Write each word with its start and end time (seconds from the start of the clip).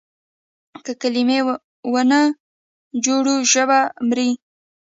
که 0.83 0.91
کلمې 1.01 1.39
ونه 1.93 2.21
جوړو 3.05 3.33
ژبه 3.51 3.79
مري. 4.07 4.29